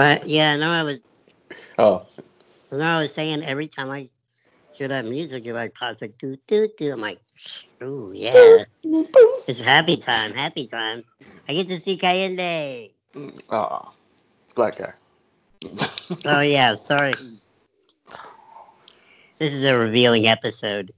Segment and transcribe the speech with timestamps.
[0.00, 1.04] But yeah, no, I was
[1.76, 2.06] Oh,
[2.72, 4.08] no, I was saying every time I
[4.72, 6.92] hear that music, it like pops like do do do.
[6.92, 7.18] I'm like,
[7.82, 8.64] ooh yeah,
[9.46, 11.04] it's happy time, happy time.
[11.46, 12.88] I get to see Cayenne.
[13.50, 13.92] oh,
[14.54, 14.94] black guy.
[16.24, 17.12] Oh yeah, sorry.
[19.38, 20.92] This is a revealing episode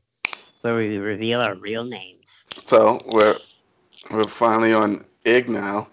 [0.60, 2.44] where we reveal our real names.
[2.68, 3.34] So we're
[4.12, 5.88] we're finally on Ig now,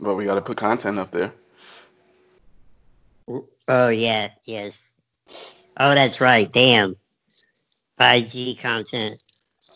[0.00, 1.32] but we got to put content up there.
[3.68, 4.94] Oh yeah, yes.
[5.76, 6.50] Oh, that's right.
[6.50, 6.96] Damn.
[7.98, 9.22] 5G content.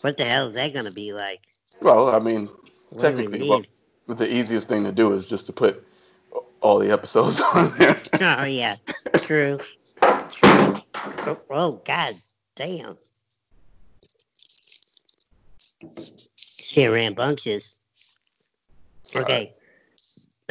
[0.01, 1.39] What the hell is that gonna be like?
[1.81, 2.49] Well, I mean,
[2.89, 3.47] What technically,
[4.05, 5.85] what, the easiest thing to do is just to put
[6.61, 8.01] all the episodes on there.
[8.21, 8.75] Oh yeah,
[9.17, 9.59] true.
[10.31, 10.81] True.
[11.25, 12.15] Oh, oh god
[12.55, 12.97] damn.
[16.37, 17.79] Shit rambunctious.
[19.15, 19.53] Okay.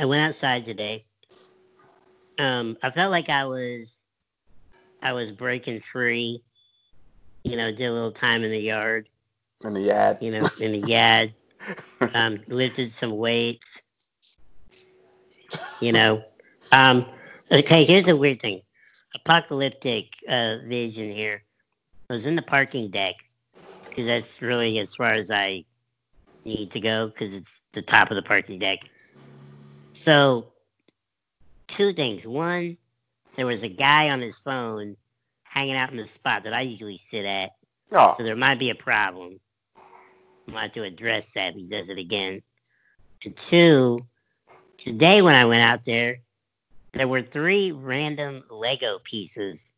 [0.03, 1.05] I went outside today.
[2.37, 4.01] Um, I felt like I was
[5.01, 6.43] I was breaking free.
[7.45, 9.09] You know, did a little time in the yard,
[9.63, 10.19] In the yard.
[10.21, 11.35] you know, in the yard.
[12.15, 13.83] Um, lifted some weights.
[15.81, 16.25] You know.
[16.73, 17.07] Um
[17.53, 18.63] okay, here's a weird thing.
[19.15, 21.45] Apocalyptic uh vision here.
[22.11, 23.15] I was in the parking deck
[23.89, 25.65] because that's really as far as I
[26.45, 28.81] need to go because it's the top of the parking deck.
[29.95, 30.53] So,
[31.67, 32.27] two things.
[32.27, 32.77] One,
[33.35, 34.97] there was a guy on his phone
[35.45, 37.51] hanging out in the spot that I usually sit at,
[37.93, 39.39] Oh, so there might be a problem.
[40.49, 42.43] I'll have to address that if he does it again.
[43.25, 43.99] And two,
[44.79, 46.19] today when I went out there,
[46.93, 49.69] there were three random Lego pieces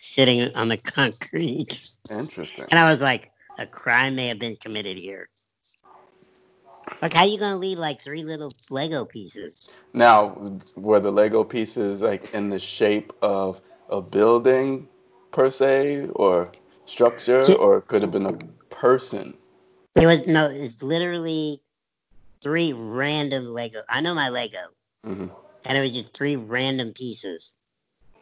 [0.00, 1.96] sitting on the concrete.
[2.10, 2.66] interesting.
[2.70, 5.28] And I was like, a crime may have been committed here.
[7.00, 9.68] Like, how you gonna leave like three little Lego pieces?
[9.92, 10.36] Now,
[10.76, 14.88] were the Lego pieces like in the shape of a building
[15.30, 16.50] per se, or
[16.84, 18.38] structure, or it could have been a
[18.74, 19.34] person?
[19.96, 21.60] It was no, it's literally
[22.42, 23.82] three random Lego.
[23.88, 24.58] I know my Lego,
[25.04, 25.28] hmm
[25.64, 27.54] and it was just three random pieces.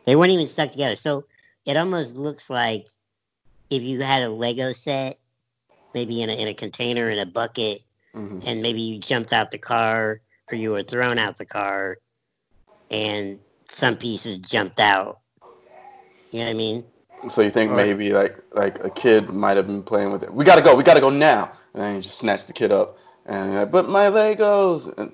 [0.05, 1.25] They weren't even stuck together, so
[1.65, 2.87] it almost looks like
[3.71, 5.19] if you had a Lego set,
[5.95, 7.81] maybe in a in a container in a bucket,
[8.15, 11.99] hmm and maybe you jumped out the car or you were thrown out the car,
[12.91, 13.39] and
[13.69, 15.21] some pieces jumped out.
[16.31, 16.85] You know what I mean?
[17.29, 20.33] So you think Or- maybe like like a kid might have been playing with it.
[20.33, 20.75] We gotta go.
[20.75, 21.53] We gotta go now.
[21.75, 25.13] And then you just snatch the kid up and you're like, but my Legos, and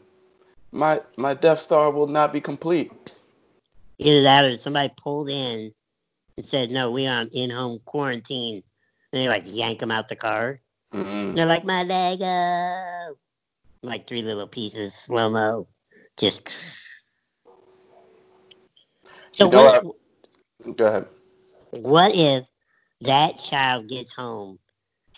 [0.72, 2.92] my my Death Star will not be complete.
[3.98, 5.72] Either that or somebody pulled in
[6.36, 8.62] and said, "No, we are in-home quarantine,"
[9.12, 10.58] and they like yank them out the car.
[10.92, 13.16] Mm And they're like, "My Lego!"
[13.82, 15.68] Like three little pieces, slow mo,
[16.16, 16.48] just.
[19.32, 20.76] So You know what?
[20.76, 21.08] Go ahead.
[21.70, 22.46] What if
[23.02, 24.58] that child gets home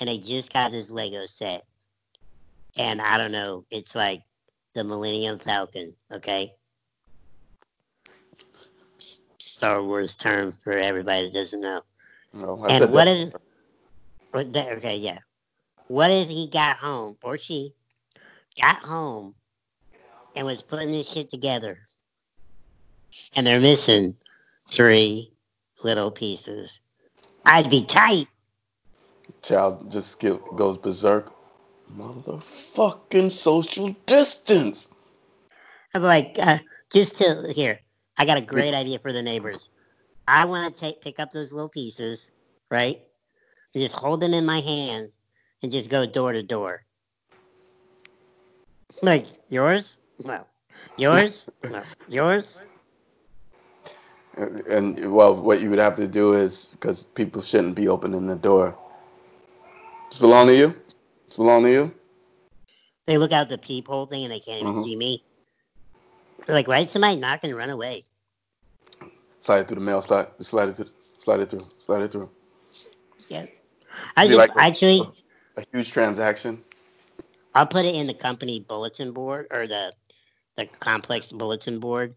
[0.01, 1.65] and they just got this Lego set,
[2.77, 4.23] and I don't know, it's like
[4.75, 6.53] the Millennium Falcon, okay?
[9.39, 11.83] Star Wars term for everybody that doesn't know.
[12.33, 13.41] No, I and said what that.
[14.35, 14.77] if?
[14.79, 15.19] Okay, yeah.
[15.89, 17.75] What if he got home or she
[18.61, 19.35] got home
[20.37, 21.79] and was putting this shit together,
[23.35, 24.15] and they're missing
[24.69, 25.33] three
[25.83, 26.81] little pieces?
[27.47, 28.27] I'd be tight.
[29.41, 31.33] Child just get, goes berserk.
[31.97, 34.91] Motherfucking social distance.
[35.95, 36.59] I'm like, uh,
[36.93, 37.81] just to here.
[38.19, 39.71] I got a great idea for the neighbors.
[40.27, 42.31] I want to take pick up those little pieces,
[42.71, 43.01] right?
[43.73, 45.09] And just hold them in my hand
[45.63, 46.85] and just go door to door.
[49.03, 50.01] Like yours?
[50.25, 50.47] No.
[50.97, 51.49] Yours?
[51.71, 51.83] No.
[52.09, 52.65] Yours?
[54.37, 58.27] And, and well, what you would have to do is because people shouldn't be opening
[58.27, 58.77] the door.
[60.07, 60.75] It's belong to you.
[61.27, 61.95] It's belong to you.
[63.07, 64.85] They look out the peephole thing and they can't even Mhm.
[64.85, 65.25] see me.
[66.47, 68.05] They're like, why did somebody knock and run away?
[69.41, 70.03] Slide it through the mail.
[70.03, 70.91] Slide, slide it through.
[71.19, 71.67] Slide it through.
[71.79, 72.31] Slide it through.
[73.29, 73.47] Yeah.
[74.17, 75.01] I just like actually
[75.59, 76.63] A huge transaction.
[77.57, 79.93] I'll put it in the company bulletin board or the
[80.57, 82.15] the complex bulletin board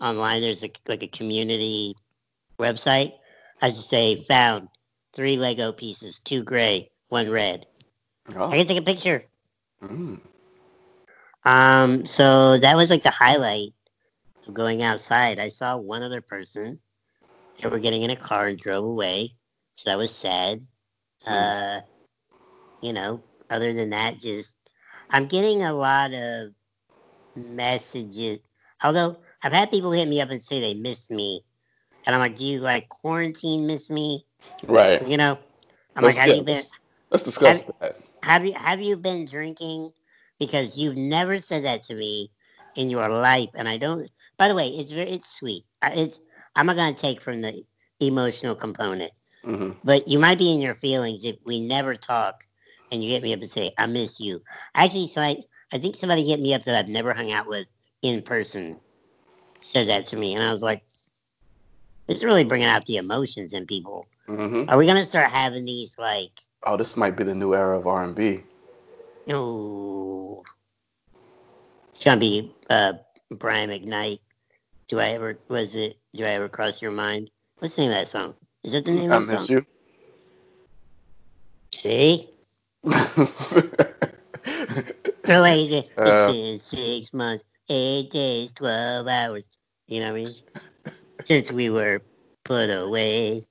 [0.00, 0.40] online.
[0.40, 1.96] There's a like a community
[2.60, 3.14] website.
[3.60, 4.68] I just say found
[5.12, 7.66] three Lego pieces, two gray, one red.
[8.28, 8.50] I Oh.
[8.50, 9.24] can take a picture.
[9.82, 10.20] Mm.
[11.44, 13.72] Um, so that was like the highlight
[14.46, 15.40] of going outside.
[15.40, 16.78] I saw one other person.
[17.60, 19.30] They were getting in a car and drove away.
[19.74, 20.64] So that was sad.
[21.26, 21.80] Uh,
[22.84, 24.56] you know, other than that, just
[25.10, 26.50] I'm getting a lot of
[27.36, 28.40] messages.
[28.82, 31.42] Although I've had people hit me up and say they missed me,
[32.06, 34.24] and I'm like, do you like quarantine miss me?
[34.68, 35.02] Right.
[35.06, 35.38] You know,
[35.96, 36.54] I'm Let's, like, have you been?
[36.54, 36.72] let's,
[37.10, 37.96] let's discuss have- that.
[38.24, 39.92] Have you have you been drinking?
[40.40, 42.30] Because you've never said that to me
[42.76, 44.10] in your life, and I don't.
[44.38, 45.64] By the way, it's very it's sweet.
[45.82, 46.20] It's
[46.56, 47.64] I'm not gonna take from the
[48.00, 49.12] emotional component,
[49.44, 52.44] hmm but you might be in your feelings if we never talk,
[52.94, 54.40] and you hit me up and say I miss you.
[54.74, 55.36] Actually, so I
[55.72, 57.66] I think somebody hit me up that I've never hung out with
[58.02, 58.80] in person
[59.60, 60.84] said that to me, and I was like,
[62.08, 64.06] it's really bringing out the emotions in people.
[64.26, 66.30] hmm Are we gonna start having these like?
[66.64, 68.42] Oh, this might be the new era of R and B.
[69.26, 70.42] No.
[71.90, 72.94] It's gonna be uh
[73.30, 74.18] Brian McKnight.
[74.88, 77.30] Do I ever was it do I ever cross your mind?
[77.58, 78.34] What's the name of that song?
[78.64, 79.56] Is that the name I of that miss song?
[79.56, 79.66] you.
[81.74, 82.30] See?
[85.24, 89.48] So like, it's it's Uh, been six months, eight days, twelve hours.
[89.88, 90.34] You know what I mean?
[91.24, 92.02] Since we were
[92.44, 93.42] put away.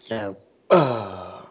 [0.00, 0.36] So
[0.70, 1.42] uh,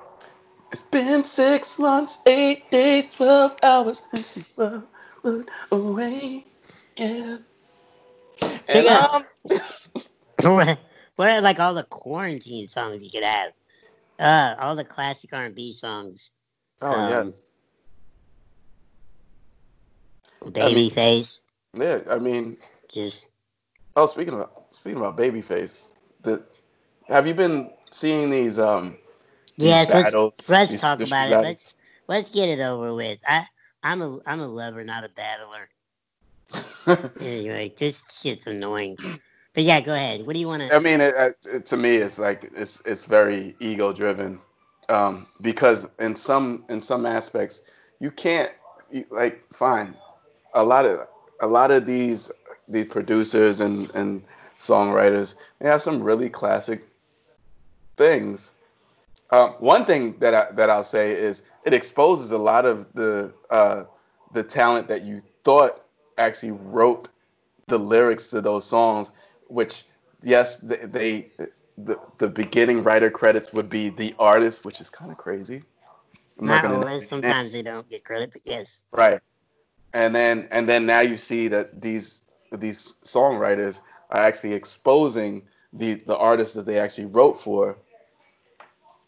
[0.72, 4.82] it's been six months, eight days, twelve hours since we were
[5.22, 6.44] put away.
[6.96, 7.36] Yeah.
[8.68, 9.22] And um,
[10.56, 10.78] what
[11.16, 13.52] what are like all the quarantine songs you could have?
[14.22, 16.30] Uh all the classic R and B songs.
[16.82, 17.24] oh Um, yeah,
[20.44, 21.40] Babyface.
[21.74, 22.00] yeah.
[22.10, 22.56] I mean,
[22.88, 23.30] Just
[23.96, 25.90] oh, speaking of speaking about Babyface,
[26.22, 26.44] the,
[27.08, 28.96] have you been seeing these um
[29.58, 30.16] these yes, let's
[30.48, 31.40] let's these talk about it.
[31.40, 31.74] Let's
[32.08, 33.20] let's get it over with.
[33.28, 33.46] I
[33.82, 35.68] I'm a I'm a lover, not a battler.
[37.20, 38.98] Anyway, this shit's annoying.
[39.54, 40.26] But yeah, go ahead.
[40.26, 40.74] What do you want to?
[40.74, 41.14] I mean, it,
[41.46, 44.38] it, to me, it's like it's it's very ego driven,
[44.88, 47.62] um, because in some in some aspects,
[48.00, 48.50] you can't
[48.90, 49.94] you, like fine.
[50.54, 51.06] A lot of
[51.40, 52.32] a lot of these
[52.68, 54.22] these producers and and
[54.58, 56.86] songwriters, they have some really classic
[57.96, 58.54] things.
[59.30, 63.32] Um, one thing that I, that I'll say is it exposes a lot of the
[63.50, 63.84] uh,
[64.32, 65.84] the talent that you thought
[66.16, 67.08] actually wrote
[67.66, 69.10] the lyrics to those songs,
[69.52, 69.84] which
[70.22, 71.30] yes, they, they
[71.78, 75.62] the the beginning writer credits would be the artist, which is kind of crazy.
[76.40, 77.08] I'm Not gonna always.
[77.08, 78.84] Sometimes they don't get credit, but yes.
[78.92, 79.20] right,
[79.92, 85.94] and then and then now you see that these these songwriters are actually exposing the
[86.06, 87.78] the artists that they actually wrote for.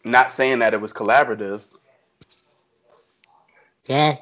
[0.03, 1.63] Not saying that it was collaborative.
[3.85, 4.17] Yeah.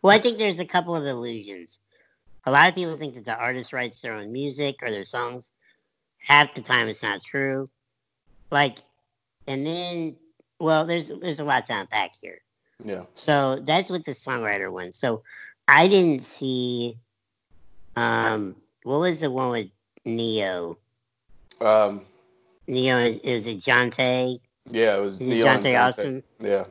[0.00, 1.78] Well, I think there's a couple of illusions.
[2.46, 5.50] A lot of people think that the artist writes their own music or their songs.
[6.28, 7.66] Half the time, it's not true.
[8.50, 8.78] Like,
[9.46, 10.16] and then,
[10.60, 12.40] well, there's there's a lot to unpack here.
[12.84, 13.04] Yeah.
[13.14, 14.92] So that's what the songwriter one.
[14.92, 15.22] So
[15.66, 16.98] I didn't see.
[17.96, 19.68] Um, what was the one with
[20.04, 20.78] Ne-Yo?
[21.60, 22.02] Um,
[22.68, 24.38] Ne-Yo, it was it Johntá?
[24.70, 25.88] yeah, it was Is it Neil Johntá Johntá.
[25.88, 26.22] Austin?
[26.40, 26.64] Yeah.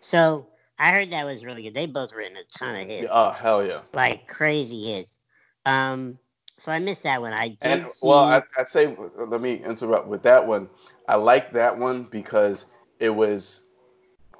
[0.00, 0.46] So
[0.78, 1.74] I heard that was really good.
[1.74, 3.08] They both written a ton of hits.
[3.10, 3.80] Oh hell yeah.
[3.92, 5.16] like crazy hits.
[5.64, 6.18] Um,
[6.58, 7.32] so I missed that one.
[7.32, 8.08] I did And see.
[8.08, 10.68] well, I, I'd say let me interrupt with that one.
[11.08, 12.66] I like that one because
[12.98, 13.68] it was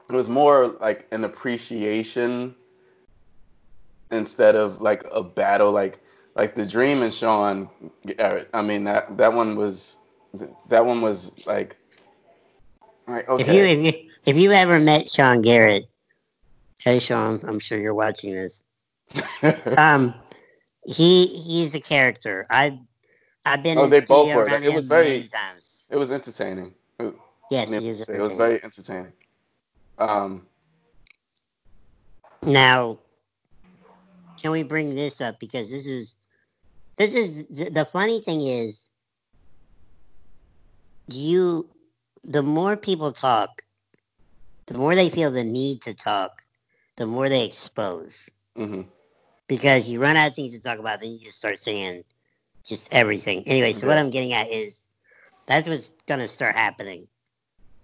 [0.08, 2.54] it was more like an appreciation
[4.10, 5.72] instead of like a battle.
[5.72, 6.00] Like
[6.34, 7.68] like the Dream and Sean.
[8.52, 9.98] I mean that that one was
[10.68, 11.76] that one was like
[13.06, 15.88] like if you if you if you ever met Sean Garrett,
[16.82, 18.62] hey Sean, I'm sure you're watching this.
[19.76, 20.14] Um,
[20.86, 22.44] he he's a character.
[22.50, 22.78] I've
[23.44, 24.48] I've been oh, they both were.
[24.48, 25.86] It was very times.
[25.90, 26.74] it was entertaining.
[27.50, 29.12] Yes, he is it was very entertaining.
[29.98, 30.46] Um,
[32.42, 32.98] Now,
[34.40, 36.16] can we bring this up because this is
[36.96, 38.88] this is the funny thing is
[41.08, 41.68] you
[42.24, 43.62] the more people talk,
[44.66, 46.42] the more they feel the need to talk,
[46.96, 48.30] the more they expose.
[48.56, 48.86] mhm.
[49.48, 52.04] Because you run out of things to talk about, then you just start saying
[52.66, 53.46] just everything.
[53.46, 54.82] Anyway, so what I'm getting at is
[55.46, 57.08] that's what's gonna start happening.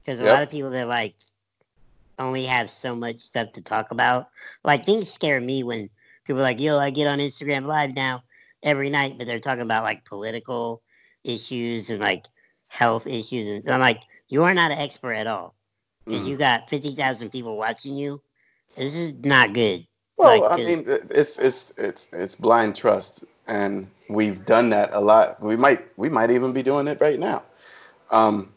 [0.05, 0.33] Because a Yep.
[0.33, 1.17] lot of people that like
[2.19, 4.29] only have so much stuff to talk about.
[4.65, 5.91] Like things scare me when
[6.25, 8.23] people are like, yo, I get on Instagram live now
[8.63, 10.83] every night, but they're talking about like political
[11.25, 12.27] issues and like
[12.69, 13.49] health issues.
[13.65, 15.55] And I'm like, you are not an expert at all.
[16.07, 16.25] Mhm.
[16.27, 18.23] you got 50,000 people watching you.
[18.77, 19.87] This is not good.
[20.21, 25.01] Well, Like, I mean, it's it's it's it's blind trust, and we've done that a
[25.01, 25.43] lot.
[25.43, 27.45] We might we might even be doing it right now.
[28.11, 28.55] Um,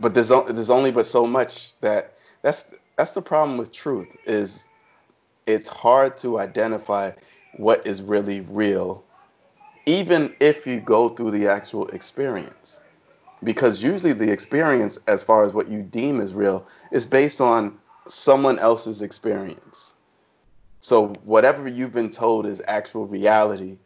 [0.00, 4.16] but there's o- there's only but so much that that's that's the problem with truth
[4.26, 4.68] is
[5.46, 7.12] it's hard to identify
[7.58, 9.04] what is really real,
[9.86, 12.80] even if you go through the actual experience.
[13.44, 17.78] Because usually the experience, as far as what you deem is real, is based on
[18.08, 19.96] someone else's experience.
[20.82, 23.78] So whatever you've been told is actual reality,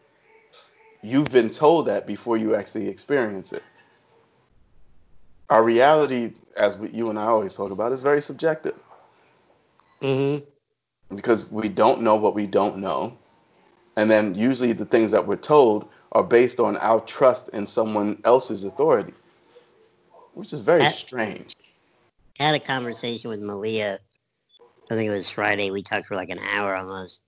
[1.03, 3.63] you've been told that before you actually experience it.
[5.51, 8.75] Our reality, as we, you and I always talk about, is very subjective.
[10.01, 10.45] Mm-hmm.
[11.15, 13.17] Because we don't know what we don't know.
[13.97, 18.23] And then usually the things that we're told are based on our trust in someone
[18.25, 19.13] else's authority,
[20.33, 21.57] which is very I, strange.
[22.41, 23.99] I had a conversation with Malia.
[24.91, 25.71] I think it was Friday.
[25.71, 27.23] We talked for like an hour almost.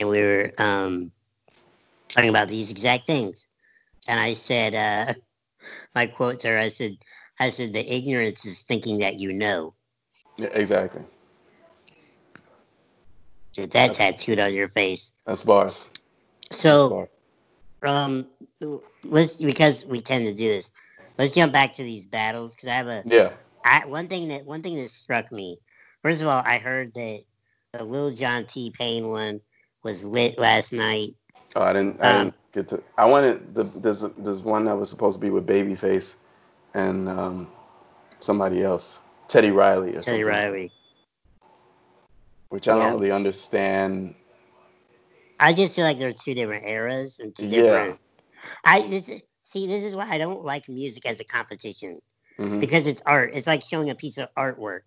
[0.00, 1.12] And we were um,
[2.08, 3.46] talking about these exact things.
[4.06, 5.14] And I said, uh,
[5.94, 6.96] my quote to her, I said,
[7.38, 9.74] I said, the ignorance is thinking that you know.
[10.36, 11.02] Yeah, exactly.
[13.54, 15.12] Get that that's, tattooed on your face.
[15.26, 15.90] That's bars.
[16.50, 17.10] So, that's
[17.82, 18.26] um,
[19.04, 20.72] let's because we tend to do this.
[21.18, 23.30] Let's jump back to these battles because I have a yeah.
[23.64, 25.58] I one thing that one thing that struck me.
[26.02, 27.22] First of all, I heard that
[27.72, 29.40] the Lil Jon T Pain one
[29.82, 31.14] was lit last night.
[31.54, 32.00] Oh, I didn't.
[32.02, 32.82] I um, didn't get to.
[32.98, 36.16] I wanted the there's there's one that was supposed to be with Babyface,
[36.74, 37.50] and um,
[38.20, 40.24] somebody else, Teddy Riley or Teddy something.
[40.26, 40.72] Riley.
[42.48, 42.84] Which I yeah.
[42.84, 44.14] don't really understand.
[45.40, 47.98] I just feel like there are two different eras and two different.
[48.34, 48.48] Yeah.
[48.64, 49.10] I this
[49.44, 52.00] see this is why I don't like music as a competition
[52.38, 52.60] mm-hmm.
[52.60, 53.30] because it's art.
[53.34, 54.82] It's like showing a piece of artwork.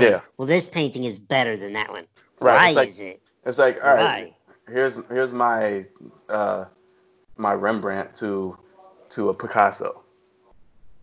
[0.00, 0.08] Yeah.
[0.08, 2.06] Like, well, this painting is better than that one.
[2.40, 2.68] Right.
[2.68, 3.22] Why like, is it?
[3.44, 4.34] It's like all right.
[4.68, 5.84] Here's here's my
[6.28, 6.66] uh,
[7.36, 8.56] my Rembrandt to
[9.10, 10.02] to a Picasso,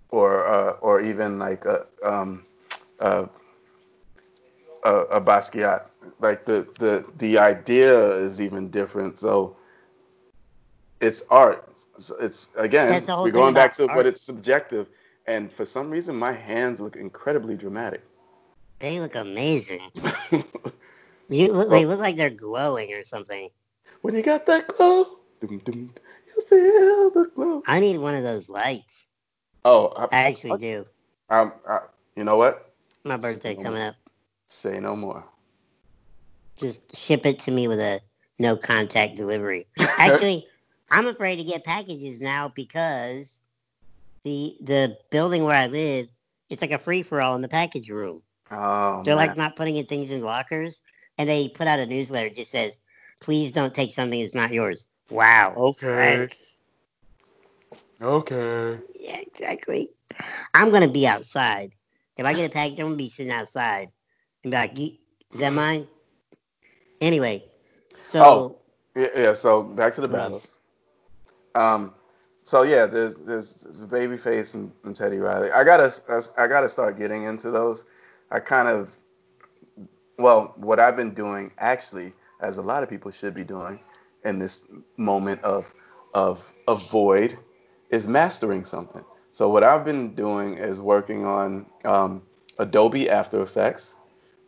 [0.10, 2.46] or uh, or even like a um,
[3.00, 3.30] a,
[4.84, 5.90] a Basquiat.
[6.20, 9.20] Like the the the idea is even different.
[9.20, 9.56] So
[11.02, 11.70] it's art.
[12.20, 13.96] It's again we're going back to art.
[13.96, 14.88] but it's subjective.
[15.28, 18.04] And for some reason, my hands look incredibly dramatic.
[18.80, 19.82] They look amazing.
[21.30, 23.50] you look, they look like they're glowing or something.
[24.02, 25.06] When you got that glow,
[25.42, 25.94] dum, dum,
[26.26, 27.62] you feel the glow.
[27.68, 29.08] I need one of those lights.
[29.66, 30.86] Oh, I, I actually I, do.
[31.30, 31.80] Um, I,
[32.16, 32.74] you know what?
[33.04, 33.90] My birthday no coming more.
[33.90, 33.96] up.
[34.48, 35.26] Say no more.
[36.56, 38.00] Just ship it to me with a
[38.40, 39.68] no contact delivery.
[39.98, 40.48] Actually,
[40.90, 43.40] I'm afraid to get packages now because
[44.24, 46.08] the the building where I live,
[46.50, 48.22] it's like a free for all in the package room.
[48.52, 49.28] Oh, They're man.
[49.28, 50.82] like not putting in things in lockers,
[51.18, 52.82] and they put out a newsletter that just says,
[53.22, 55.54] "Please don't take something that's not yours." Wow.
[55.56, 56.18] Okay.
[56.18, 56.58] Thanks.
[58.02, 58.80] Okay.
[59.00, 59.92] Yeah, exactly.
[60.54, 61.76] I'm gonna be outside.
[62.18, 63.92] If I get a package, I'm gonna be sitting outside
[64.44, 65.88] and be like, "Is that mine?"
[67.02, 67.46] Anyway,
[68.04, 68.58] so oh,
[68.96, 69.34] yeah, yeah.
[69.34, 70.16] So back to the please.
[70.18, 70.58] battles.
[71.56, 71.94] Um,
[72.44, 75.52] so yeah, there's there's, there's Babyface and, and Teddy Riley.
[75.52, 75.92] I gotta
[76.38, 77.86] I gotta start getting into those.
[78.32, 78.96] I kind of
[80.20, 83.80] well, what I've been doing actually, as a lot of people should be doing,
[84.26, 84.68] in this
[84.98, 85.74] moment of
[86.14, 87.38] of of void,
[87.90, 89.04] is mastering something.
[89.32, 92.22] So what I've been doing is working on um,
[92.58, 93.98] Adobe After Effects.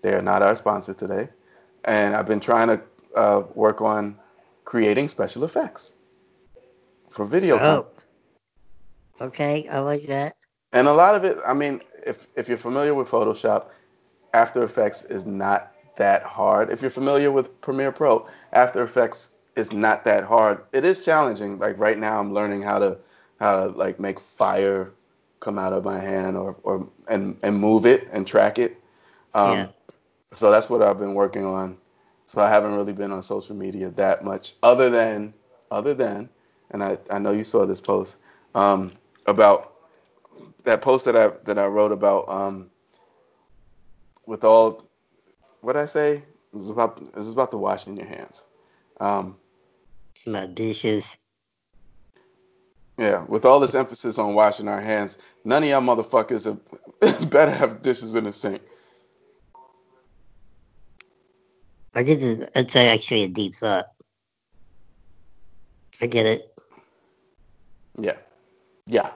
[0.03, 1.29] They are not our sponsor today,
[1.85, 2.81] and I've been trying to
[3.15, 4.17] uh, work on
[4.65, 5.95] creating special effects
[7.09, 7.57] for video.
[7.59, 7.87] Oh.
[9.19, 10.33] Okay, I like that.
[10.73, 13.65] And a lot of it, I mean, if if you're familiar with Photoshop,
[14.33, 16.69] After Effects is not that hard.
[16.69, 20.63] If you're familiar with Premiere Pro, After Effects is not that hard.
[20.71, 21.59] It is challenging.
[21.59, 22.97] Like right now, I'm learning how to
[23.39, 24.91] how to like make fire
[25.39, 28.77] come out of my hand or or and and move it and track it.
[29.33, 29.67] Um, yeah.
[30.33, 31.77] So that's what I've been working on.
[32.25, 35.33] So I haven't really been on social media that much, other than
[35.69, 36.29] other than
[36.71, 38.17] and I, I know you saw this post
[38.55, 38.91] um,
[39.27, 39.70] about
[40.65, 42.71] that post that I that I wrote about um,
[44.27, 44.85] with all
[45.61, 46.25] what I say it
[46.57, 48.45] was about it was about the washing your hands.
[48.99, 49.37] Um,
[50.27, 51.17] My dishes.
[52.97, 57.51] Yeah, with all this emphasis on washing our hands, none of y'all motherfuckers have, better
[57.51, 58.61] have dishes in the sink.
[61.95, 62.49] I get it.
[62.55, 63.87] It's actually a deep thought.
[66.01, 66.51] I get it.
[67.99, 68.17] Yeah.
[68.87, 69.11] Yeah.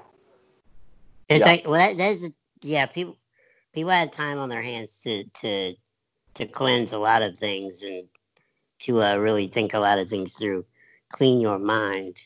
[1.29, 1.46] It's yeah.
[1.46, 2.24] like well, that, that's
[2.62, 2.86] yeah.
[2.86, 3.17] People
[3.74, 5.75] people have time on their hands to to
[6.36, 8.08] to cleanse a lot of things and
[8.79, 10.65] to uh, really think a lot of things through.
[11.10, 12.17] Clean your mind.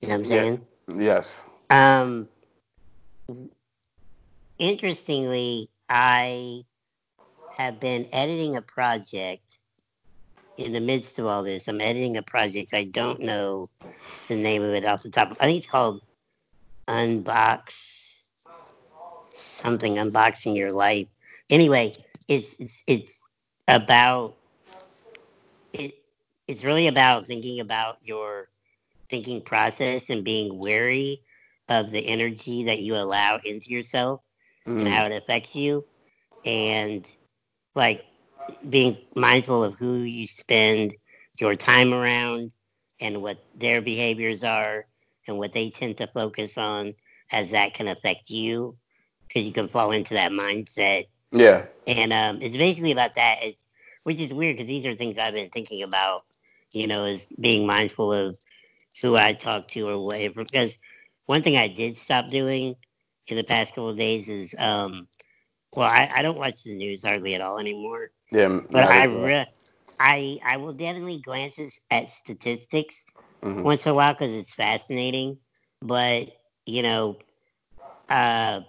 [0.00, 0.66] You know what I'm saying?
[0.88, 0.94] Yeah.
[0.96, 1.44] Yes.
[1.70, 2.28] Um.
[4.58, 6.62] Interestingly, I
[7.56, 9.58] have been editing a project
[10.56, 11.68] in the midst of all this.
[11.68, 12.74] I'm editing a project.
[12.74, 13.68] I don't know
[14.28, 15.36] the name of it off the top.
[15.40, 16.02] I think it's called
[16.88, 18.20] Unbox
[19.30, 19.94] something.
[19.96, 21.08] Unboxing Your Life.
[21.50, 21.92] Anyway,
[22.28, 23.22] it's it's, it's
[23.68, 24.36] about
[25.72, 25.94] it.
[26.48, 28.48] It's really about thinking about your
[29.08, 31.22] thinking process and being wary
[31.68, 34.20] of the energy that you allow into yourself
[34.66, 34.80] mm.
[34.80, 35.84] and how it affects you
[36.44, 37.10] and
[37.74, 38.04] like
[38.68, 40.94] being mindful of who you spend
[41.38, 42.52] your time around
[43.00, 44.86] and what their behaviors are
[45.26, 46.94] and what they tend to focus on
[47.30, 48.76] as that can affect you?
[49.26, 51.06] Because you can fall into that mindset.
[51.32, 51.66] Yeah.
[51.86, 53.38] And um, it's basically about that.
[53.42, 53.62] It's,
[54.04, 56.24] which is weird because these are things i've been thinking about
[56.72, 58.38] you know is being mindful of
[59.00, 60.44] who i talk to or whatever.
[60.44, 60.78] Because
[61.26, 62.74] one thing i did stop doing
[63.28, 65.06] in the past couple of days is um,
[65.74, 68.10] well, I, I don't watch the news hardly at all anymore.
[68.32, 69.46] Yeah, but I re-
[70.00, 71.60] I I will definitely glance
[71.90, 73.04] at statistics
[73.42, 73.62] mm-hmm.
[73.62, 75.36] once in a while because it's fascinating.
[75.82, 76.28] But
[76.64, 77.18] you know,
[78.08, 78.60] uh,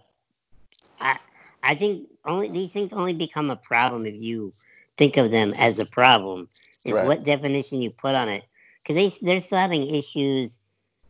[0.99, 1.17] I
[1.63, 4.51] I think only these things only become a problem if you
[4.97, 6.49] think of them as a problem.
[6.83, 7.05] It's right.
[7.05, 8.43] what definition you put on it
[8.79, 10.57] because they they're still having issues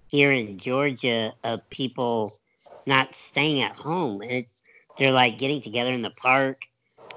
[0.08, 2.32] here in Georgia of people
[2.86, 4.64] not staying at home, and it's
[5.00, 6.58] they're like getting together in the park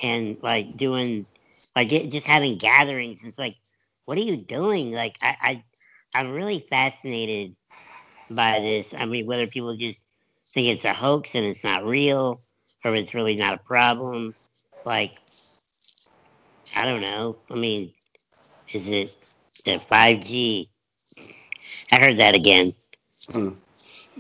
[0.03, 1.27] and like doing
[1.75, 3.23] like it, just having gatherings.
[3.25, 3.57] It's like,
[4.05, 4.93] what are you doing?
[4.93, 5.65] Like I, I
[6.15, 7.55] I'm really fascinated
[8.31, 8.95] by this.
[8.95, 10.03] I mean, whether people just
[10.49, 12.41] think it's a hoax and it's not real,
[12.85, 14.35] or it's really not a problem.
[14.85, 15.17] Like,
[16.77, 17.37] I don't know.
[17.51, 17.93] I mean,
[18.73, 19.17] is it
[19.65, 20.69] the five G?
[21.93, 22.73] I heard that again.
[23.33, 23.51] Hmm.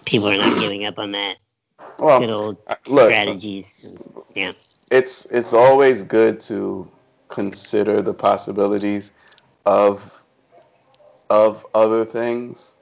[0.04, 1.36] People are not giving up on that.
[1.98, 3.98] Well, good old uh, look, strategies.
[4.34, 4.52] Yeah.
[4.90, 6.88] It's it's always good to
[7.28, 9.12] consider the possibilities
[9.64, 10.22] of
[11.30, 12.76] of other things.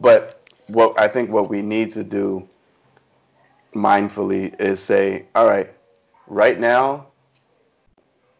[0.00, 2.48] But what I think what we need to do
[3.74, 5.70] mindfully is say, all right,
[6.26, 7.06] right now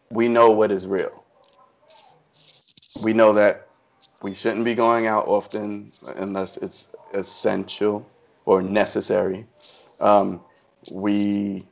[0.09, 1.23] we know what is real.
[3.03, 3.67] We know that
[4.21, 8.05] we shouldn't be going out often unless it's essential
[8.45, 9.45] or necessary.
[9.99, 10.41] Um,
[10.93, 11.65] we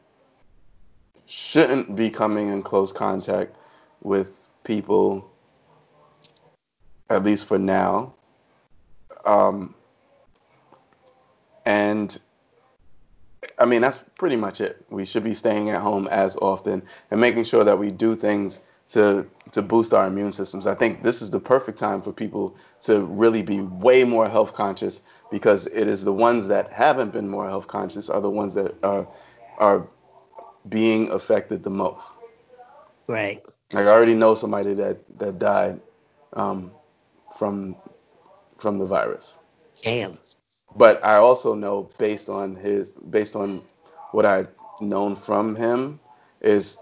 [1.26, 3.56] shouldn't be coming in close contact
[4.02, 5.32] with people,
[7.10, 8.14] at least for now.
[9.26, 9.76] Um,
[11.66, 12.18] and
[13.58, 14.86] I mean, that's pretty much it.
[14.90, 16.82] We should be staying at home as often
[17.12, 20.68] and making sure that we do things to to boost our immune systems.
[20.68, 24.54] I think this is the perfect time for people to really be way more health
[24.54, 28.54] conscious because it is the ones that haven't been more health conscious are the ones
[28.54, 29.08] that are
[29.58, 29.88] are
[30.70, 32.16] being affected the most.
[33.08, 33.40] Right.
[33.72, 35.80] Like I already know somebody that that died
[36.34, 36.72] um,
[37.36, 37.76] from
[38.58, 39.40] from the virus.
[39.82, 40.18] Damn.
[40.76, 43.62] But I also know based on his based on
[44.12, 44.46] what I
[44.82, 46.00] known from him
[46.42, 46.78] is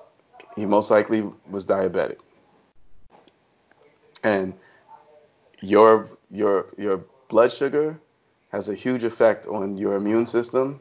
[0.55, 2.17] he most likely was diabetic.
[4.23, 4.53] And
[5.61, 7.99] your your your blood sugar
[8.49, 10.79] has a huge effect on your immune system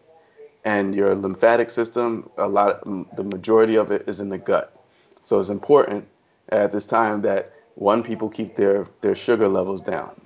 [0.64, 2.28] and your lymphatic system.
[2.38, 2.82] A lot,
[3.16, 4.74] the majority of it is in the gut.
[5.22, 6.06] So it's important
[6.50, 10.20] at this time that one people keep their their sugar levels down.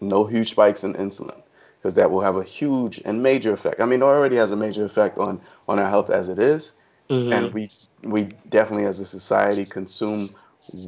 [0.00, 1.40] No huge spikes in insulin
[1.78, 3.80] because that will have a huge and major effect.
[3.80, 6.74] I mean, it already has a major effect on on our health as it is.
[7.10, 7.32] Mm-hmm.
[7.34, 7.68] and we
[8.04, 10.30] we definitely as a society consume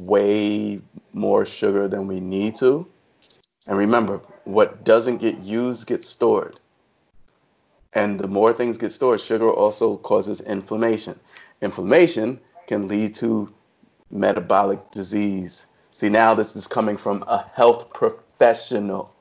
[0.01, 0.81] way
[1.13, 2.87] more sugar than we need to.
[3.67, 6.59] And remember, what doesn't get used gets stored.
[7.93, 11.19] And the more things get stored, sugar also causes inflammation.
[11.61, 13.53] Inflammation can lead to
[14.09, 15.67] metabolic disease.
[15.91, 19.13] See, now this is coming from a health professional.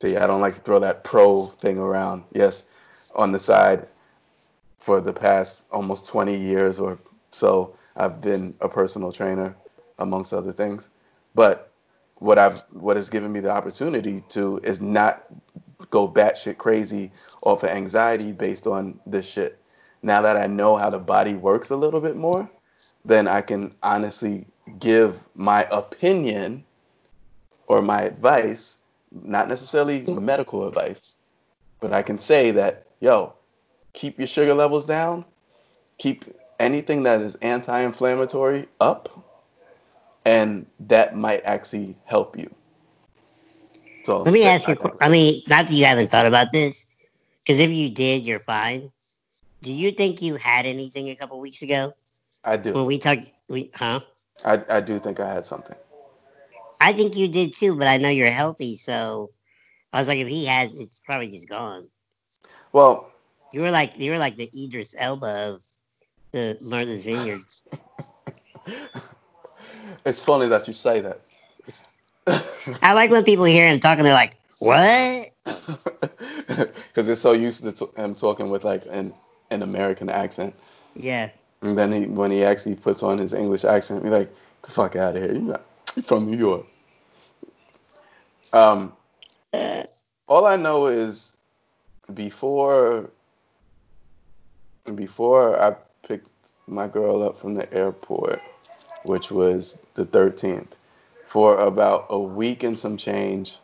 [0.00, 2.24] See, I don't like to throw that pro thing around.
[2.32, 2.70] Yes,
[3.14, 3.86] on the side,
[4.78, 6.98] for the past almost 20 years or
[7.30, 9.54] so, I've been a personal trainer,
[9.98, 10.90] amongst other things.
[11.34, 11.71] But
[12.22, 15.24] what I've what has given me the opportunity to is not
[15.90, 17.10] go batshit crazy
[17.42, 19.60] off of anxiety based on this shit.
[20.02, 22.48] Now that I know how the body works a little bit more,
[23.04, 24.46] then I can honestly
[24.78, 26.64] give my opinion
[27.66, 28.78] or my advice,
[29.10, 31.18] not necessarily medical advice,
[31.80, 33.34] but I can say that, yo,
[33.92, 35.24] keep your sugar levels down,
[35.98, 36.24] keep
[36.60, 39.21] anything that is anti inflammatory up,
[40.24, 42.52] and that might actually help you.
[44.04, 44.76] So let me ask you.
[45.00, 46.86] I mean, not that you haven't thought about this,
[47.42, 48.90] because if you did, you're fine.
[49.62, 51.92] Do you think you had anything a couple weeks ago
[52.44, 52.72] I do.
[52.72, 53.30] when we talked?
[53.48, 54.00] We huh?
[54.44, 55.76] I, I do think I had something.
[56.80, 59.30] I think you did too, but I know you're healthy, so
[59.92, 61.88] I was like, if he has, it's probably just gone.
[62.72, 63.12] Well,
[63.52, 65.62] You were like you were like the Idris Elba of
[66.32, 67.42] the Martha's Vineyard.
[70.04, 71.20] it's funny that you say that.
[72.82, 74.04] I like when people hear him talking.
[74.04, 75.30] They're like, "What?"
[76.86, 79.12] Because they're so used to t- him talking with like an,
[79.50, 80.54] an American accent.
[80.94, 81.30] Yeah.
[81.62, 84.30] And then he, when he actually puts on his English accent, you're like,
[84.62, 85.32] the fuck out of here.
[85.32, 85.62] You're, not,
[85.96, 86.66] you're from New York.
[88.52, 88.92] Um,
[89.52, 89.84] Uh,
[90.28, 91.36] all I know is
[92.14, 93.10] before
[94.94, 95.74] before I
[96.06, 96.30] picked
[96.66, 98.40] my girl up from the airport,
[99.04, 100.76] which was the 13th,
[101.26, 103.58] for about a week and some change,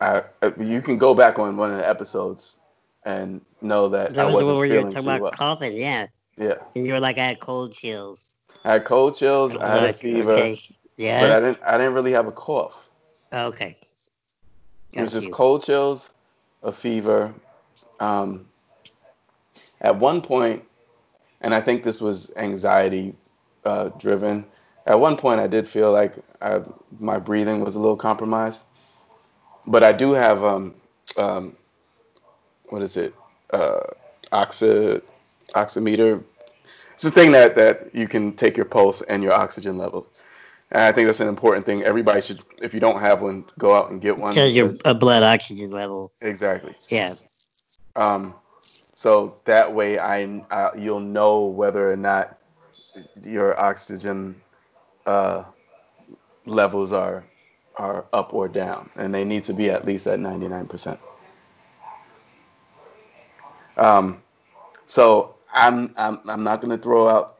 [0.00, 0.22] I
[0.58, 2.58] you can go back on one of the episodes
[3.04, 5.76] and know that, that I was the wasn't one where you were talking about coughing.
[5.76, 9.68] Yeah, Yeah, and you were like, "I had cold chills." I had cold chills, I
[9.68, 10.58] had like, a fever, Okay.
[10.96, 11.20] Yeah.
[11.20, 12.90] but I didn't I didn't really have a cough.
[13.32, 13.76] Okay.
[14.92, 16.14] It was Got just cold chills,
[16.62, 17.34] a fever.
[18.00, 18.46] Um,
[19.80, 20.64] at one point,
[21.40, 23.16] and I think this was anxiety
[23.64, 24.44] uh, driven.
[24.86, 26.60] At one point, I did feel like I,
[26.98, 28.62] my breathing was a little compromised,
[29.66, 30.74] but I do have um,
[31.16, 31.56] um,
[32.68, 33.14] what is it?
[33.50, 33.80] Uh,
[34.32, 35.00] oxy,
[35.54, 36.22] oximeter.
[36.94, 40.06] It's a thing that that you can take your pulse and your oxygen level.
[40.70, 41.82] And I think that's an important thing.
[41.82, 44.32] Everybody should, if you don't have one, go out and get one.
[44.32, 46.12] Tells your because- uh, blood oxygen level.
[46.20, 46.74] exactly.
[46.88, 47.14] Yeah.
[47.96, 48.34] Um,
[48.94, 52.38] so that way, I, I you'll know whether or not
[53.22, 54.40] your oxygen
[55.06, 55.44] uh,
[56.46, 57.24] levels are
[57.76, 61.00] are up or down, and they need to be at least at ninety nine percent.
[63.76, 64.22] Um,
[64.86, 67.36] so I'm I'm I'm not going to throw out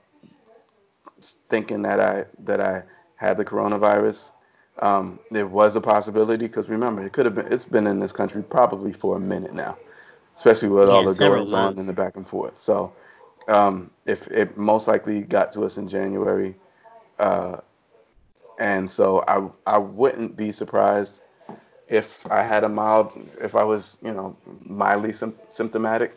[1.48, 2.82] thinking that I that I
[3.16, 4.32] had the coronavirus.
[4.80, 7.52] Um, there was a possibility because remember, it could have been.
[7.52, 9.78] It's been in this country probably for a minute now,
[10.36, 12.56] especially with all the goings on and the back and forth.
[12.56, 12.92] So,
[13.48, 16.54] um, if it most likely got to us in January,
[17.18, 17.58] uh,
[18.58, 21.22] and so I I wouldn't be surprised
[21.88, 26.16] if I had a mild, if I was you know mildly sym- symptomatic.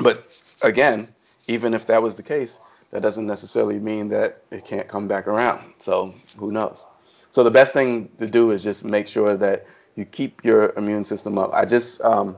[0.00, 0.26] But
[0.62, 1.08] again,
[1.46, 2.58] even if that was the case,
[2.90, 5.74] that doesn't necessarily mean that it can't come back around.
[5.78, 6.86] So who knows?
[7.30, 11.04] So the best thing to do is just make sure that you keep your immune
[11.04, 11.52] system up.
[11.52, 12.36] I just um,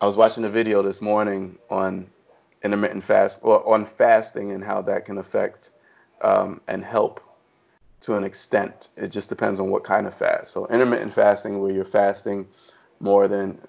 [0.00, 2.06] I was watching a video this morning on
[2.62, 5.70] intermittent fast or on fasting and how that can affect
[6.22, 7.20] um, and help
[8.02, 8.90] to an extent.
[8.96, 10.52] It just depends on what kind of fast.
[10.52, 12.46] So intermittent fasting, where you're fasting
[13.00, 13.60] more than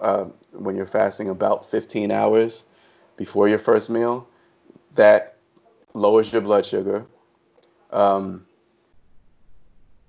[0.00, 2.64] uh, when you're fasting about 15 hours
[3.16, 4.28] before your first meal,
[4.96, 5.36] that
[5.94, 7.06] lowers your blood sugar.
[7.90, 8.45] Um,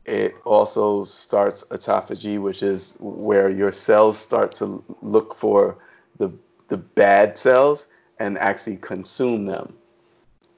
[0.08, 5.78] it also starts autophagy, which is where your cells start to look for
[6.18, 6.32] the
[6.70, 7.88] the bad cells
[8.20, 9.76] and actually consume them.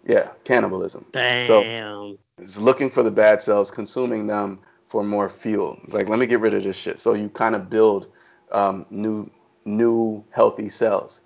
[0.05, 1.05] Yeah, cannibalism.
[1.11, 1.45] Damn.
[1.45, 5.79] So it's looking for the bad cells, consuming them for more fuel.
[5.83, 6.99] It's like, let me get rid of this shit.
[6.99, 8.07] So you kind of build
[8.51, 9.29] um, new,
[9.65, 11.21] new healthy cells.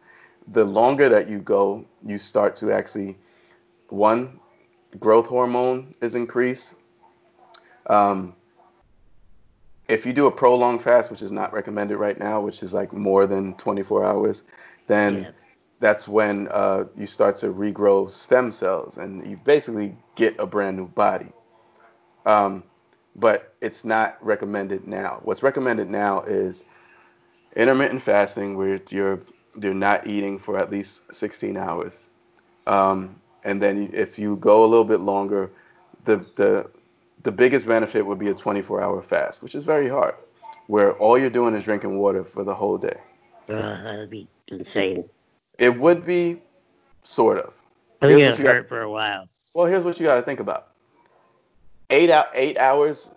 [0.50, 3.18] The longer that you go, you start to actually,
[3.88, 4.40] one,
[5.00, 6.76] growth hormone is increased.
[7.88, 8.36] Um,
[9.88, 12.93] if you do a prolonged fast, which is not recommended right now, which is like
[12.93, 14.43] more than 24 hours,
[14.88, 15.32] then Yeah.
[15.80, 20.78] that's when uh, you start to regrow stem cells and you basically get a brand
[20.78, 21.32] new body.
[22.26, 22.63] Um,
[23.15, 25.19] but it's not recommended now.
[25.24, 26.65] What's recommended now is
[27.56, 29.19] intermittent fasting, where you're
[29.62, 32.10] you're not eating for at least 16 hours,
[32.65, 35.52] um, and then if you go a little bit longer,
[36.06, 36.69] the the
[37.24, 40.16] the biggest benefit would be a 24-hour fast, which is very hard,
[40.68, 42.98] where all you're doing is drinking water for the whole day.
[43.50, 45.04] Ugh, that'd be insane.
[45.58, 46.42] It would be
[47.02, 47.62] sort of.
[48.02, 49.28] I think it you got- hurt for a while.
[49.56, 50.70] Well, here's what you got to think about.
[51.90, 53.12] Eight out eight hours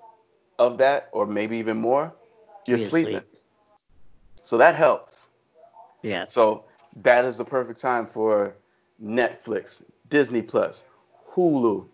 [0.59, 2.14] of that, or maybe even more,
[2.66, 3.16] you're You're sleeping.
[3.16, 3.33] asleep.
[4.42, 5.31] So that helps.
[6.03, 6.27] Yeah.
[6.29, 6.64] So
[7.03, 8.55] that is the perfect time for
[9.03, 10.83] Netflix, Disney Plus,
[11.31, 11.87] Hulu,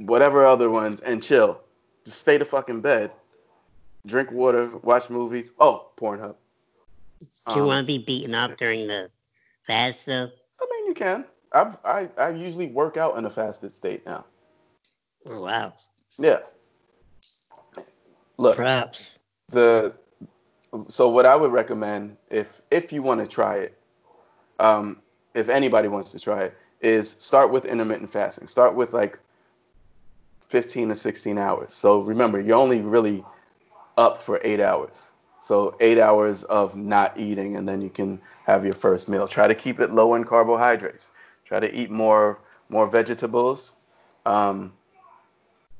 [0.00, 1.60] whatever other ones, and chill.
[2.04, 3.12] Just stay the fucking bed,
[4.06, 5.52] drink water, watch movies.
[5.60, 6.36] Oh, Pornhub.
[7.20, 9.10] Do you Um, want to be beaten up during the
[9.62, 10.30] fast though?
[10.60, 11.26] I mean, you can.
[11.52, 14.24] I've, I I usually work out in a fasted state now.
[15.26, 15.74] Oh wow.
[16.18, 16.38] Yeah.
[18.38, 19.18] Look, Props.
[19.48, 19.94] the
[20.88, 23.78] so what I would recommend if if you want to try it,
[24.58, 25.00] um,
[25.34, 28.46] if anybody wants to try it, is start with intermittent fasting.
[28.46, 29.18] Start with like
[30.50, 31.72] 15 to 16 hours.
[31.72, 33.24] So remember, you're only really
[33.96, 35.12] up for eight hours.
[35.40, 39.28] So eight hours of not eating, and then you can have your first meal.
[39.28, 41.12] Try to keep it low in carbohydrates.
[41.44, 43.74] Try to eat more more vegetables.
[44.26, 44.74] Um,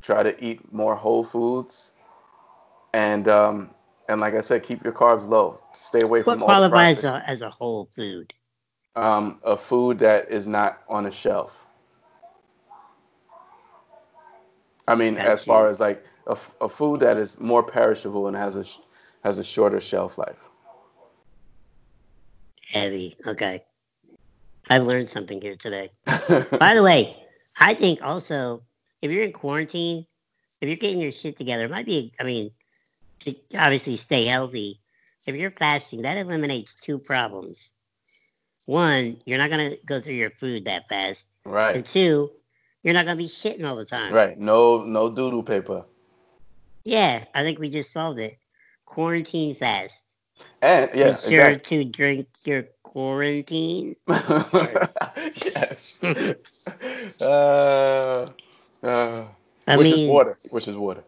[0.03, 1.93] try to eat more whole foods,
[2.93, 3.71] and um,
[4.09, 5.61] and like I said, keep your carbs low.
[5.73, 8.35] Stay away What from all qualifies the a, as a whole food?
[8.97, 11.67] um, a food that is not on a shelf.
[14.91, 15.53] I mean, Got as you.
[15.53, 18.79] far as like a, f- a food that is more perishable and has a sh-
[19.23, 20.51] has a shorter shelf life.
[22.69, 23.17] Heavy.
[23.27, 23.63] Okay.
[24.69, 25.91] I've learned something here today.
[26.59, 27.17] By the way,
[27.59, 28.63] I think also
[29.03, 30.07] if you're in quarantine,
[30.61, 32.51] if you're getting your shit together, it might be, I mean,
[33.21, 34.81] to obviously stay healthy.
[35.27, 37.73] If you're fasting, that eliminates two problems.
[38.67, 41.27] One, you're not going to go through your food that fast.
[41.45, 41.77] Right.
[41.77, 42.31] And two,
[42.83, 44.13] you're not going to be shitting all the time.
[44.13, 44.39] right.
[44.39, 45.85] No, no doodle paper.
[46.85, 48.39] Yeah, I think we just solved it.
[48.87, 50.03] Quarantine fast.
[50.63, 51.85] And yeah, Be sure exactly.
[51.85, 53.97] to drink your quarantine.
[54.09, 56.01] yes.
[57.23, 58.27] Uh,
[58.83, 59.25] uh,
[59.69, 60.39] I which is mean, water.
[60.51, 61.05] Which is water.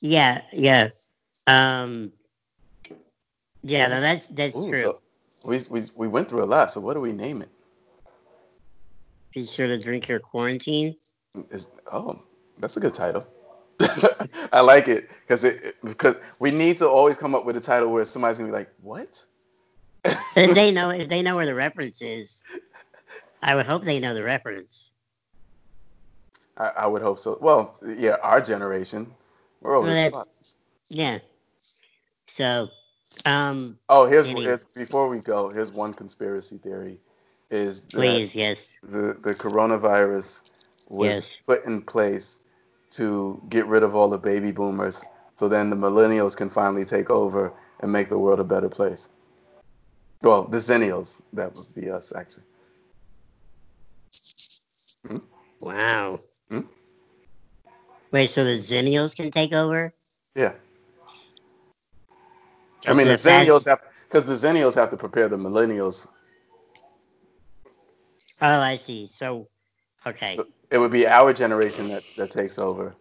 [0.00, 0.88] yeah, yeah.
[1.46, 2.12] Um,
[3.62, 4.82] yeah, no, that's that's Ooh, true.
[4.82, 5.00] so
[5.46, 6.70] we, we we went through a lot.
[6.72, 7.48] So what do we name it?
[9.34, 10.96] Be sure to drink your quarantine.
[11.50, 12.20] Is oh,
[12.58, 13.26] that's a good title.
[14.52, 17.90] I like it because it because we need to always come up with a title
[17.92, 19.24] where somebody's gonna be like, "What?"
[20.04, 22.42] if they know if they know where the reference is,
[23.42, 24.92] I would hope they know the reference.
[26.58, 27.38] I, I would hope so.
[27.40, 29.06] Well, yeah, our generation,
[29.62, 30.28] we're old Well, as that's fuck.
[30.90, 31.18] yeah.
[32.28, 32.68] So,
[33.24, 35.48] um, Oh, here's any- here's before we go.
[35.48, 37.00] Here's one conspiracy theory:
[37.52, 40.50] is please, yes, the the coronavirus
[40.88, 41.38] was Yes.
[41.46, 42.38] put in place
[42.90, 45.04] to get rid of all the baby boomers,
[45.36, 49.08] so then the millennials can finally take over and make the world a better place.
[50.22, 52.44] Well, the Xennials, that would be us actually.
[55.60, 56.18] wow.
[56.48, 56.60] Hmm?
[58.12, 59.92] Wait, so the Xennials can take over?
[60.34, 60.52] Yeah.
[62.86, 66.08] I mean, the Xennials have because the Xennials have to prepare the millennials.
[68.42, 69.08] Oh, I see.
[69.08, 69.48] So,
[70.06, 72.94] okay, So it would be our generation that, that takes over,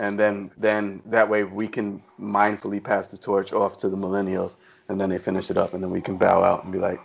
[0.00, 4.56] and then then that way we can mindfully pass the torch off to the millennials,
[4.88, 7.00] and then they finish it up, and then we can bow out and be like,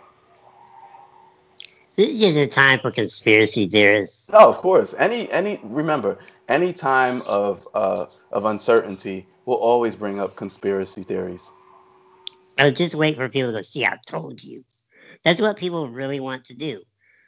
[1.96, 4.30] this is just a time for conspiracy theorists.
[4.30, 4.94] "No, of course.
[4.98, 11.50] Any any remember any time of uh, of uncertainty will always bring up conspiracy theories."
[12.58, 13.62] Oh, just wait for people to go.
[13.62, 14.64] See, I told you.
[15.24, 16.82] That's what people really want to do.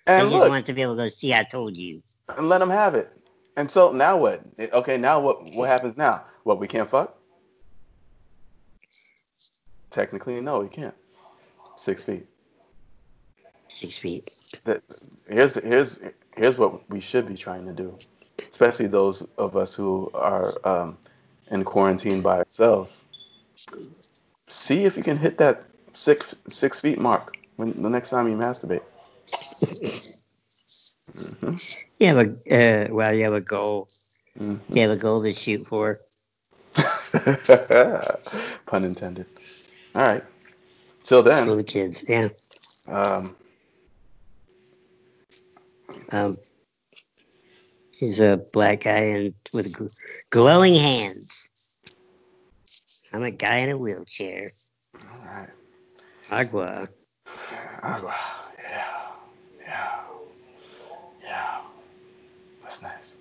[0.08, 1.08] And just look, want to be able to go.
[1.10, 2.00] See, I told you.
[2.36, 3.12] and let them have it.
[3.56, 4.42] And so now what?
[4.58, 5.52] Okay, now what?
[5.54, 6.24] What happens now?
[6.44, 7.16] What we can't fuck?
[9.90, 10.94] Technically, no, we can't.
[11.76, 12.26] Six feet.
[13.68, 14.28] Six feet.
[15.28, 15.98] Here's here's
[16.36, 17.98] here's what we should be trying to do,
[18.50, 20.96] especially those of us who are um,
[21.50, 23.04] in quarantine by ourselves.
[24.46, 28.36] See if you can hit that six six feet mark when the next time you
[28.36, 28.82] masturbate.
[31.14, 31.54] Hmm
[31.98, 33.88] You have a uh, well, you have a goal.
[34.36, 35.98] hmm You have a goal to shoot for.
[38.66, 39.26] Pun intended.
[39.94, 40.24] All right.
[41.02, 42.28] Till For then, the kids, yeah.
[42.86, 43.34] um,
[46.12, 46.38] Um,
[47.90, 49.94] he's a black guy and with gl-
[50.30, 51.48] glowing hands.
[53.12, 54.50] I'm a guy in a wheelchair.
[55.02, 55.48] all right.
[56.30, 56.86] Agua.
[57.82, 58.14] Agua.
[62.68, 63.17] That's nice.